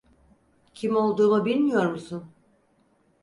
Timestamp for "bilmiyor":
1.45-1.85